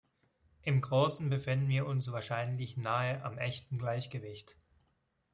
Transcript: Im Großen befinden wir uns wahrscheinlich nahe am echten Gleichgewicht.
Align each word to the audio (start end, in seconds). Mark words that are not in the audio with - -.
Im 0.63 0.81
Großen 0.81 1.29
befinden 1.29 1.69
wir 1.69 1.85
uns 1.85 2.11
wahrscheinlich 2.11 2.75
nahe 2.75 3.23
am 3.23 3.37
echten 3.37 3.77
Gleichgewicht. 3.77 4.57